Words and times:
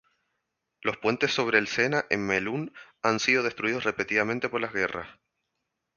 Los 0.81 0.97
puentes 0.97 1.31
sobre 1.31 1.59
el 1.59 1.67
Sena 1.67 2.05
en 2.09 2.25
Melun 2.25 2.73
han 3.03 3.19
sido 3.19 3.43
destruidos 3.43 3.83
repetidamente 3.83 4.49
por 4.49 4.59
las 4.59 4.73
guerras. 4.73 5.07